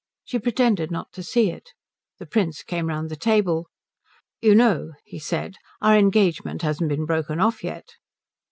[0.23, 1.73] She pretended not to see it.
[2.17, 3.67] The Prince came round the table.
[4.41, 7.97] "You know," he said, "our engagement hasn't been broken off yet?"